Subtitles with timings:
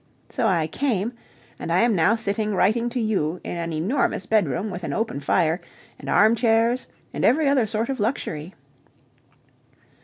[0.29, 1.13] So I came,
[1.59, 5.19] and I am now sitting writing to you in an enormous bedroom with an open
[5.19, 5.61] fire
[5.99, 8.55] and armchairs and every other sort of luxury.